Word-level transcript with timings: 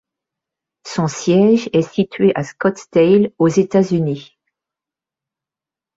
Son 0.83 1.07
siège 1.07 1.69
est 1.73 1.83
situé 1.83 2.31
à 2.33 2.43
Scottsdale, 2.43 3.31
aux 3.37 3.49
États-Unis. 3.49 4.35